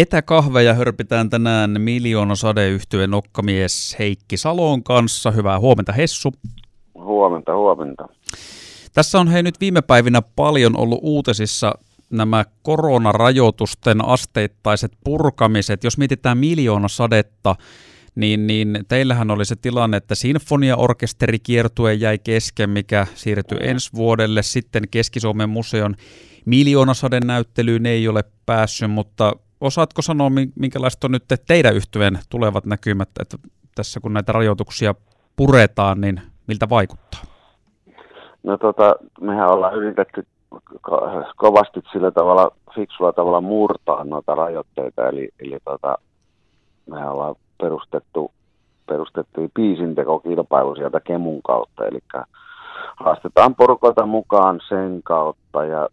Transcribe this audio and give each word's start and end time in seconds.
Etäkahveja 0.00 0.74
hörpitään 0.74 1.30
tänään 1.30 1.80
miljoona 1.80 2.34
sadeyhtyön 2.34 3.10
nokkamies 3.10 3.96
Heikki 3.98 4.36
Salon 4.36 4.82
kanssa. 4.82 5.30
Hyvää 5.30 5.58
huomenta 5.58 5.92
Hessu. 5.92 6.32
Huomenta, 6.94 7.56
huomenta. 7.56 8.08
Tässä 8.92 9.20
on 9.20 9.28
hei 9.28 9.42
nyt 9.42 9.60
viime 9.60 9.82
päivinä 9.82 10.22
paljon 10.22 10.76
ollut 10.76 10.98
uutisissa 11.02 11.74
nämä 12.10 12.44
koronarajoitusten 12.62 14.04
asteittaiset 14.04 14.92
purkamiset. 15.04 15.84
Jos 15.84 15.98
mietitään 15.98 16.38
miljoona 16.38 16.88
sadetta, 16.88 17.56
niin, 18.14 18.46
niin 18.46 18.78
teillähän 18.88 19.30
oli 19.30 19.44
se 19.44 19.56
tilanne, 19.56 19.96
että 19.96 20.14
sinfoniaorkesterikiertue 20.14 21.94
jäi 21.94 22.18
kesken, 22.18 22.70
mikä 22.70 23.06
siirtyi 23.14 23.58
ensi 23.62 23.90
vuodelle. 23.94 24.42
Sitten 24.42 24.82
Keski-Suomen 24.90 25.48
museon 25.48 25.94
miljoonasaden 26.44 27.26
näyttelyyn 27.26 27.86
ei 27.86 28.08
ole 28.08 28.24
päässyt, 28.46 28.90
mutta 28.90 29.32
osaatko 29.60 30.02
sanoa, 30.02 30.30
minkälaiset 30.54 31.04
on 31.04 31.12
nyt 31.12 31.24
teidän 31.46 31.76
yhtyeen 31.76 32.18
tulevat 32.30 32.66
näkymät, 32.66 33.08
että 33.20 33.36
tässä 33.74 34.00
kun 34.00 34.12
näitä 34.12 34.32
rajoituksia 34.32 34.94
puretaan, 35.36 36.00
niin 36.00 36.20
miltä 36.46 36.68
vaikuttaa? 36.68 37.20
No 38.42 38.56
tota, 38.56 38.96
mehän 39.20 39.48
ollaan 39.48 39.74
yritetty 39.74 40.26
kovasti 41.36 41.80
sillä 41.92 42.10
tavalla, 42.10 42.50
fiksulla 42.74 43.12
tavalla 43.12 43.40
murtaa 43.40 44.04
noita 44.04 44.34
rajoitteita, 44.34 45.08
eli, 45.08 45.28
eli 45.40 45.58
tota, 45.64 45.98
mehän 46.86 47.12
ollaan 47.12 47.34
perustettu, 47.62 48.32
perustettiin 48.86 49.50
biisintekokilpailu 49.54 50.74
sieltä 50.74 51.00
Kemun 51.00 51.42
kautta, 51.42 51.86
eli 51.86 51.98
haastetaan 52.96 53.54
porukoita 53.54 54.06
mukaan 54.06 54.60
sen 54.68 55.00
kautta, 55.04 55.64
ja 55.64 55.88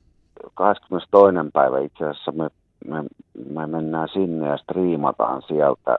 22. 0.53 1.09
päivä 1.53 1.79
itse 1.79 2.05
asiassa 2.05 2.31
me, 2.31 2.49
me, 2.87 3.03
me 3.49 3.67
mennään 3.67 4.09
sinne 4.13 4.47
ja 4.47 4.57
striimataan 4.57 5.41
sieltä. 5.41 5.97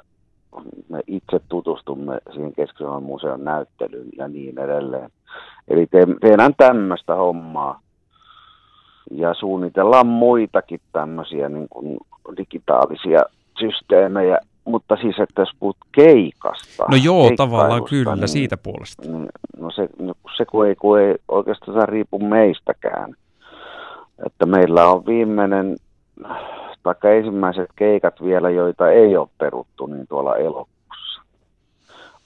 Me 0.89 1.01
itse 1.07 1.41
tutustumme 1.49 2.19
siihen 2.33 2.53
keski 2.53 2.85
museon 3.01 3.45
näyttelyyn 3.45 4.09
ja 4.19 4.29
niin 4.29 4.59
edelleen. 4.59 5.11
Eli 5.69 5.87
te, 5.87 6.07
tehdään 6.21 6.55
tämmöistä 6.57 7.15
hommaa. 7.15 7.81
Ja 9.11 9.35
suunnitellaan 9.35 10.07
muitakin 10.07 10.81
tämmöisiä 10.93 11.49
niin 11.49 11.69
kuin 11.71 11.99
digitaalisia 12.37 13.23
systeemejä, 13.61 14.39
mutta 14.65 14.97
siis, 14.97 15.19
että 15.19 15.43
jos 15.43 15.51
puhut 15.61 15.77
keikasta. 15.93 16.85
No 16.91 16.97
joo, 16.97 17.31
tavallaan 17.37 17.85
kyllä, 17.85 18.17
niin, 18.17 18.29
siitä 18.29 18.57
puolesta. 18.57 19.03
Niin, 19.11 19.29
no 19.59 19.71
se, 19.71 19.89
no 19.99 20.15
se 20.37 20.45
kun 20.45 20.67
ei, 20.67 20.75
kun 20.75 21.01
ei 21.01 21.15
oikeastaan 21.29 21.89
riipu 21.89 22.19
meistäkään 22.19 23.15
että 24.27 24.47
meillä 24.47 24.89
on 24.89 25.07
viimeinen, 25.07 25.77
taikka 26.89 27.11
ensimmäiset 27.11 27.71
keikat 27.77 28.23
vielä, 28.23 28.51
joita 28.51 28.91
ei 28.91 29.17
ole 29.17 29.29
peruttu, 29.39 29.87
niin 29.87 30.07
tuolla 30.09 30.37
elokuussa. 30.37 31.23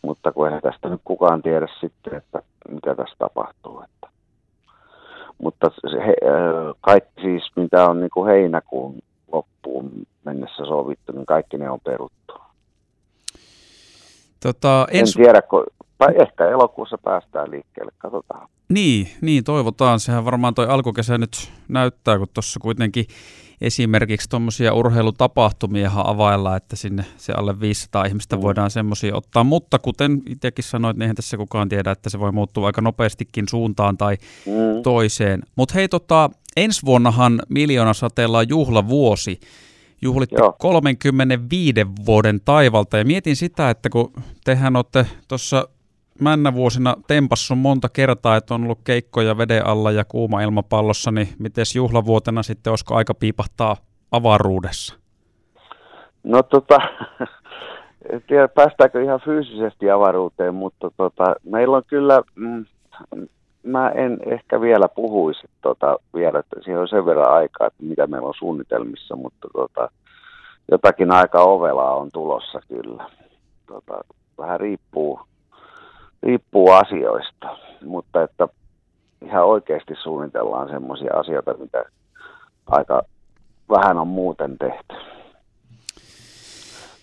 Mutta 0.02 0.32
kun 0.32 0.52
ei 0.52 0.60
tästä 0.60 0.88
nyt 0.88 1.00
kukaan 1.05 1.42
tiedä 1.42 1.68
sitten, 1.80 2.14
että 2.14 2.42
mitä 2.68 2.94
tässä 2.94 3.14
tapahtuu. 3.18 3.80
Että. 3.80 4.08
Mutta 5.42 5.70
se, 5.90 6.06
he, 6.06 6.14
kaikki 6.80 7.22
siis, 7.22 7.42
mitä 7.56 7.84
on 7.86 8.00
niin 8.00 8.10
kuin 8.10 8.30
heinäkuun 8.30 8.98
loppuun 9.33 9.90
mennessä 10.24 10.64
sovittu, 10.64 11.12
niin 11.12 11.27
kaikki 11.27 11.58
ne 11.58 11.70
on 11.70 11.80
peruttu. 11.84 12.34
Tota, 14.42 14.86
ens... 14.90 15.16
En 15.16 15.24
tiedä, 15.24 15.42
kun, 15.42 15.64
ehkä 16.08 16.48
elokuussa 16.48 16.98
päästään 17.05 17.50
liikkeelle, 17.50 17.92
katsotaan. 17.98 18.48
Niin, 18.69 19.08
niin, 19.20 19.45
toivotaan. 19.45 20.00
Sehän 20.00 20.25
varmaan 20.25 20.55
toi 20.55 20.67
alkukesä 20.67 21.19
nyt 21.19 21.50
näyttää, 21.69 22.19
kun 22.19 22.28
tuossa 22.34 22.61
kuitenkin 22.61 23.06
esimerkiksi 23.61 24.28
tuommoisia 24.28 24.75
urheilutapahtumia 24.75 25.91
availla, 25.95 26.56
että 26.56 26.77
sinne 26.77 27.05
se 27.17 27.33
alle 27.33 27.61
500 27.61 28.05
ihmistä 28.05 28.36
mm. 28.36 28.42
voidaan 28.42 28.70
semmoisia 28.70 29.17
ottaa. 29.17 29.45
Mutta 29.45 29.78
kuten 29.78 30.23
itsekin 30.28 30.64
sanoit, 30.64 30.97
niin 30.97 31.03
eihän 31.03 31.17
tässä 31.17 31.36
kukaan 31.36 31.69
tiedä, 31.69 31.91
että 31.91 32.11
se 32.11 32.20
voi 32.20 32.33
muuttua 32.33 32.67
aika 32.67 32.80
nopeastikin 32.80 33.48
suuntaan 33.48 33.96
tai 33.96 34.17
mm. 34.46 34.83
toiseen. 34.83 35.42
Mutta 35.57 35.74
hei, 35.74 35.89
tota, 35.89 36.30
ensi 36.57 36.86
vuonnahan 36.86 37.42
sateella 37.92 38.39
on 38.39 38.48
juhlavuosi. 38.48 39.41
Juhlitte 40.02 40.36
Joo. 40.39 40.57
35 40.58 41.86
vuoden 42.07 42.41
taivalta 42.45 42.98
ja 42.98 43.05
mietin 43.05 43.36
sitä, 43.36 43.70
että 43.70 43.91
kun 43.91 44.12
tehän 44.45 44.77
olette 44.77 45.07
tuossa 45.29 45.68
männä 46.20 46.55
vuosina 46.55 46.96
tempassu 47.06 47.55
monta 47.56 47.89
kertaa, 47.89 48.36
että 48.36 48.55
on 48.55 48.64
ollut 48.64 48.80
keikkoja 48.84 49.39
veden 49.39 49.67
alla 49.67 49.90
ja 49.90 50.05
kuuma 50.05 50.42
ilmapallossa, 50.42 51.11
niin 51.11 51.28
miten 51.39 51.64
juhlavuotena 51.77 52.42
sitten, 52.42 52.70
olisiko 52.70 52.95
aika 52.95 53.14
piipahtaa 53.14 53.77
avaruudessa? 54.12 54.98
No 56.24 56.42
tota, 56.42 56.78
en 58.12 58.23
tiedä 58.27 58.48
päästäänkö 58.48 59.02
ihan 59.02 59.20
fyysisesti 59.24 59.90
avaruuteen, 59.90 60.55
mutta 60.55 60.90
tota, 60.96 61.34
meillä 61.45 61.77
on 61.77 61.83
kyllä, 61.86 62.23
mm, 62.34 62.64
mä 63.62 63.89
en 63.89 64.18
ehkä 64.27 64.61
vielä 64.61 64.89
puhuisi 64.89 65.48
tota, 65.62 65.96
vielä, 66.14 66.39
että 66.39 66.56
siinä 66.64 66.80
on 66.80 66.89
sen 66.89 67.06
verran 67.06 67.33
aikaa, 67.33 67.67
että 67.67 67.83
mitä 67.83 68.06
meillä 68.06 68.29
on 68.29 68.34
suunnitelmissa, 68.39 69.17
mutta 69.17 69.48
tota, 69.52 69.89
jotakin 70.70 71.11
aika 71.11 71.40
ovelaa 71.40 71.96
on 71.96 72.08
tulossa 72.12 72.61
kyllä. 72.68 73.06
Tota, 73.67 74.05
vähän 74.39 74.61
riippuu, 74.61 75.20
riippuu 76.22 76.70
asioista, 76.70 77.58
mutta 77.84 78.22
että 78.22 78.48
ihan 79.24 79.44
oikeasti 79.44 79.94
suunnitellaan 80.02 80.68
semmoisia 80.68 81.14
asioita, 81.14 81.55
mitä 81.55 81.84
aika 82.66 83.02
vähän 83.68 83.98
on 83.98 84.08
muuten 84.08 84.58
tehty. 84.58 85.11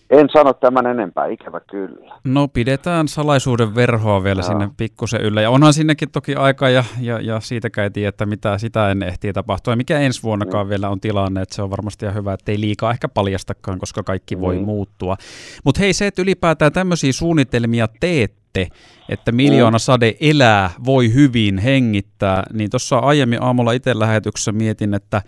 En 0.10 0.30
sano 0.34 0.54
tämän 0.54 0.88
enempää, 0.88 1.26
ikävä 1.26 1.60
kyllä. 1.60 2.16
No 2.24 2.48
pidetään 2.48 3.08
salaisuuden 3.08 3.76
verhoa 3.76 4.24
vielä 4.24 4.42
Joo. 4.42 4.48
sinne 4.48 4.70
pikkusen 4.78 5.22
yllä. 5.22 5.42
Ja 5.42 5.50
onhan 5.50 5.74
sinnekin 5.74 6.12
toki 6.12 6.36
aika 6.36 6.70
ja, 6.70 6.84
ja, 7.02 7.20
ja 7.22 7.40
siitäkään 7.40 7.84
ei 7.84 7.92
tiedä, 7.92 8.10
että 8.10 8.26
mitä 8.26 8.58
sitä 8.58 8.92
ennen 8.92 9.10
ehtii 9.10 9.34
tapahtua. 9.34 9.72
Ja 9.74 9.78
mikä 9.78 10.00
ensi 10.00 10.24
vuonnakaan 10.24 10.66
niin. 10.66 10.70
vielä 10.70 10.90
on 10.90 11.00
tilanne, 11.00 11.42
että 11.42 11.56
se 11.56 11.62
on 11.62 11.70
varmasti 11.70 12.06
ihan 12.06 12.16
hyvä, 12.16 12.34
että 12.34 12.52
ei 12.52 12.60
liikaa 12.60 12.92
ehkä 12.92 13.08
paljastakaan, 13.08 13.80
koska 13.80 14.04
kaikki 14.04 14.40
voi 14.40 14.56
niin. 14.56 14.66
muuttua. 14.66 15.18
Mutta 15.64 15.80
hei 15.80 15.94
se, 15.94 16.08
että 16.08 16.22
ylipäätään 16.22 16.72
tämmöisiä 16.72 17.14
suunnitelmia 17.14 17.88
teette, 18.00 18.68
että 19.10 19.32
miljoona 19.32 19.80
sade 19.80 20.16
elää, 20.22 20.70
voi 20.86 21.14
hyvin, 21.14 21.58
hengittää, 21.58 22.44
niin 22.54 22.70
tuossa 22.70 23.00
aiemmin 23.00 23.44
aamulla 23.44 23.72
itse 23.72 24.00
lähetyksessä 24.00 24.52
mietin, 24.52 24.94
että 24.94 25.22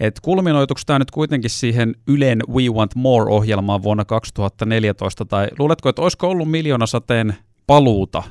et 0.00 0.20
kulminoituuko 0.22 0.80
tämä 0.86 0.98
nyt 0.98 1.10
kuitenkin 1.10 1.50
siihen 1.50 1.94
Ylen 2.08 2.38
We 2.48 2.62
Want 2.62 2.94
More-ohjelmaan 2.94 3.82
vuonna 3.82 4.04
2014, 4.04 5.24
tai 5.24 5.48
luuletko, 5.58 5.88
että 5.88 6.02
olisiko 6.02 6.28
ollut 6.28 6.50
miljoona 6.50 6.86
sateen 6.86 7.34
paluuta 7.66 8.22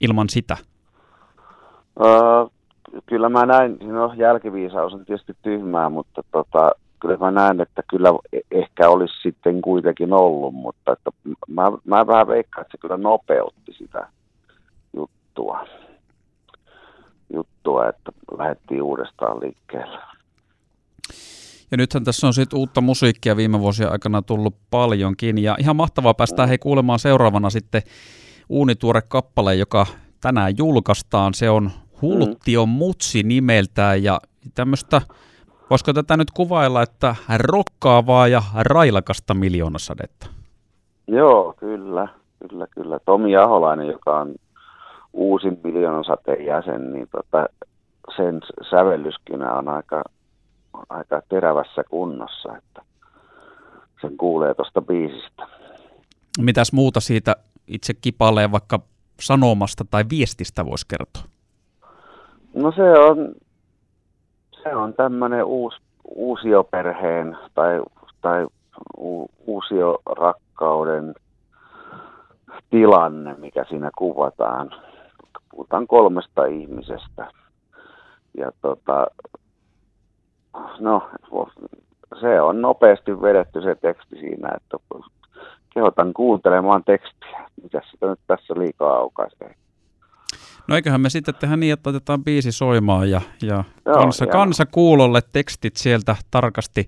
ilman 0.00 0.28
sitä? 0.28 0.56
Öö, 2.04 2.46
kyllä 3.06 3.28
mä 3.28 3.46
näin, 3.46 3.78
no 3.80 4.12
jälkiviisaus 4.16 4.94
on 4.94 5.04
tietysti 5.04 5.36
tyhmää, 5.42 5.88
mutta 5.88 6.22
tota, 6.32 6.72
kyllä 7.00 7.16
mä 7.16 7.30
näen, 7.30 7.60
että 7.60 7.82
kyllä 7.90 8.08
ehkä 8.50 8.88
olisi 8.88 9.14
sitten 9.22 9.62
kuitenkin 9.62 10.12
ollut, 10.12 10.54
mutta 10.54 10.92
että 10.92 11.10
mä, 11.48 11.72
mä 11.84 12.06
vähän 12.06 12.26
veikkaan, 12.26 12.62
että 12.62 12.72
se 12.72 12.80
kyllä 12.80 12.96
nopeutti 12.96 13.72
sitä 13.72 14.06
juttua, 14.96 15.66
juttua 17.34 17.88
että 17.88 18.12
lähdettiin 18.38 18.82
uudestaan 18.82 19.40
liikkeelle. 19.40 19.98
Ja 21.70 21.76
nythän 21.76 22.04
tässä 22.04 22.26
on 22.26 22.34
sitten 22.34 22.58
uutta 22.58 22.80
musiikkia 22.80 23.36
viime 23.36 23.60
vuosien 23.60 23.92
aikana 23.92 24.22
tullut 24.22 24.54
paljonkin. 24.70 25.38
Ja 25.38 25.56
ihan 25.58 25.76
mahtavaa 25.76 26.14
päästään 26.14 26.48
hei 26.48 26.58
kuulemaan 26.58 26.98
seuraavana 26.98 27.50
sitten 27.50 27.82
uunituore 28.48 29.02
kappale, 29.08 29.54
joka 29.54 29.86
tänään 30.20 30.54
julkaistaan. 30.58 31.34
Se 31.34 31.50
on 31.50 31.70
Hulttion 32.02 32.68
mutsi 32.68 33.22
nimeltään 33.22 34.02
ja 34.02 34.20
tämmöistä, 34.54 35.02
voisiko 35.70 35.92
tätä 35.92 36.16
nyt 36.16 36.30
kuvailla, 36.30 36.82
että 36.82 37.14
rokkaavaa 37.38 38.28
ja 38.28 38.42
railakasta 38.54 39.34
miljoonasadetta? 39.34 40.26
Joo, 41.06 41.54
kyllä, 41.56 42.08
kyllä, 42.48 42.66
kyllä. 42.66 42.98
Tomi 43.04 43.36
Aholainen, 43.36 43.88
joka 43.88 44.20
on 44.20 44.34
uusin 45.12 45.60
miljoonasateen 45.64 46.44
jäsen, 46.44 46.92
niin 46.92 47.08
tota, 47.12 47.46
sen 48.16 48.40
sävellyskynä 48.70 49.52
on 49.52 49.68
aika 49.68 50.02
aika 50.88 51.22
terävässä 51.28 51.84
kunnossa, 51.90 52.56
että 52.56 52.82
sen 54.00 54.16
kuulee 54.16 54.54
tuosta 54.54 54.82
biisistä. 54.82 55.46
Mitäs 56.38 56.72
muuta 56.72 57.00
siitä 57.00 57.36
itse 57.66 57.94
kipaleen 57.94 58.52
vaikka 58.52 58.80
sanomasta 59.20 59.84
tai 59.90 60.04
viestistä 60.10 60.66
voisi 60.66 60.86
kertoa? 60.88 61.22
No 62.54 62.72
se 62.72 62.82
on, 62.82 63.34
se 64.62 64.74
on 64.74 64.94
tämmöinen 64.94 65.44
uusi, 65.44 65.76
uusioperheen 66.04 67.38
tai, 67.54 67.82
tai 68.20 68.46
u, 68.98 69.26
uusiorakkauden 69.46 71.14
tilanne, 72.70 73.34
mikä 73.34 73.64
siinä 73.68 73.90
kuvataan. 73.98 74.70
Puhutaan 75.50 75.86
kolmesta 75.86 76.46
ihmisestä. 76.46 77.30
Ja 78.38 78.52
tota, 78.62 79.06
no, 80.80 81.10
se 82.20 82.40
on 82.40 82.60
nopeasti 82.60 83.22
vedetty 83.22 83.62
se 83.62 83.74
teksti 83.74 84.16
siinä, 84.16 84.48
että 84.56 84.76
kehotan 85.74 86.12
kuuntelemaan 86.12 86.84
tekstiä. 86.84 87.50
Mitä 87.62 87.82
sitä 87.90 88.06
nyt 88.06 88.20
tässä 88.26 88.54
liikaa 88.54 88.96
aukaisee? 88.96 89.54
No 90.68 90.76
eiköhän 90.76 91.00
me 91.00 91.10
sitten 91.10 91.34
tehdä 91.34 91.56
niin, 91.56 91.72
että 91.72 91.90
otetaan 91.90 92.24
biisi 92.24 92.52
soimaan 92.52 93.10
ja, 93.10 93.20
ja 93.42 93.64
Joo, 93.86 93.94
kansa, 93.94 94.26
kansa 94.26 94.66
kuulolle 94.66 95.20
tekstit 95.32 95.76
sieltä 95.76 96.16
tarkasti 96.30 96.86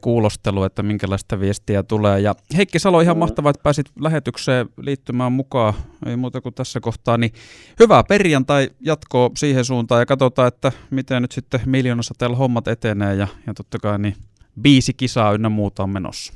kuulostelu, 0.00 0.64
että 0.64 0.82
minkälaista 0.82 1.40
viestiä 1.40 1.82
tulee. 1.82 2.20
Ja 2.20 2.34
Heikki 2.56 2.78
Salo, 2.78 3.00
ihan 3.00 3.16
mm. 3.16 3.18
mahtavaa, 3.18 3.50
että 3.50 3.62
pääsit 3.62 3.86
lähetykseen 4.00 4.68
liittymään 4.80 5.32
mukaan. 5.32 5.74
Ei 6.06 6.16
muuta 6.16 6.40
kuin 6.40 6.54
tässä 6.54 6.80
kohtaa. 6.80 7.18
Niin 7.18 7.32
hyvää 7.80 8.04
perjantai 8.08 8.68
jatkoa 8.80 9.30
siihen 9.36 9.64
suuntaan 9.64 10.00
ja 10.00 10.06
katsotaan, 10.06 10.48
että 10.48 10.72
miten 10.90 11.22
nyt 11.22 11.32
sitten 11.32 11.60
miljoonassa 11.66 12.14
täällä 12.18 12.36
hommat 12.36 12.68
etenee 12.68 13.14
ja, 13.14 13.26
ja 13.46 13.54
totta 13.54 13.78
kai 13.78 13.98
niin 13.98 14.14
biisi 14.62 14.92
kisaa 14.92 15.32
ynnä 15.32 15.48
muuta 15.48 15.82
on 15.82 15.90
menossa. 15.90 16.32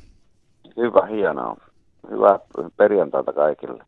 Hyvä, 0.77 1.07
hienoa. 1.07 1.57
Hyvää 2.11 2.39
perjantaita 2.77 3.33
kaikille. 3.33 3.85